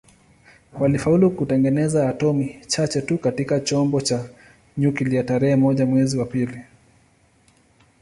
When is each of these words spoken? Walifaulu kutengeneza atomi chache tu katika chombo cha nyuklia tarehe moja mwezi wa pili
Walifaulu 0.79 1.29
kutengeneza 1.31 2.09
atomi 2.09 2.59
chache 2.67 3.01
tu 3.01 3.17
katika 3.17 3.59
chombo 3.59 4.01
cha 4.01 4.29
nyuklia 4.77 5.23
tarehe 5.23 5.55
moja 5.55 5.85
mwezi 5.85 6.17
wa 6.17 6.25
pili 6.25 6.61